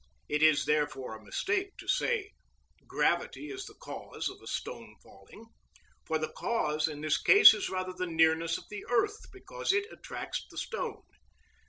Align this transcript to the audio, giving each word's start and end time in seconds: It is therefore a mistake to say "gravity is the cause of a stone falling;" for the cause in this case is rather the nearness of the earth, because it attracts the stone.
It 0.27 0.41
is 0.41 0.65
therefore 0.65 1.15
a 1.15 1.23
mistake 1.23 1.77
to 1.77 1.87
say 1.87 2.31
"gravity 2.87 3.51
is 3.51 3.67
the 3.67 3.75
cause 3.75 4.29
of 4.29 4.41
a 4.41 4.47
stone 4.47 4.95
falling;" 5.03 5.45
for 6.05 6.17
the 6.17 6.33
cause 6.35 6.87
in 6.87 7.01
this 7.01 7.21
case 7.21 7.53
is 7.53 7.69
rather 7.69 7.93
the 7.93 8.07
nearness 8.07 8.57
of 8.57 8.63
the 8.71 8.83
earth, 8.89 9.31
because 9.31 9.71
it 9.71 9.85
attracts 9.91 10.43
the 10.49 10.57
stone. 10.57 11.03